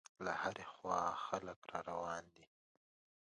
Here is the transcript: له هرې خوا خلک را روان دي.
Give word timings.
له 0.25 0.33
هرې 0.41 0.65
خوا 0.73 1.01
خلک 1.25 1.59
را 1.71 1.79
روان 1.89 2.23
دي. 2.35 2.45